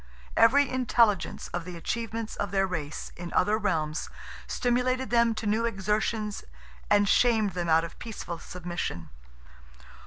[0.35, 4.09] Every intelligence of the achievements of their race in other realms
[4.47, 6.43] stimulated them to new exertions
[6.89, 9.11] and shamed them out of peaceful submission.